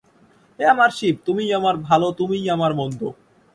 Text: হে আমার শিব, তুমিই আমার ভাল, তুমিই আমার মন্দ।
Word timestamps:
হে 0.59 0.63
আমার 0.65 0.89
শিব, 0.89 1.15
তুমিই 1.25 1.51
আমার 1.59 1.75
ভাল, 1.87 2.01
তুমিই 2.19 2.45
আমার 2.55 2.71
মন্দ। 2.75 3.01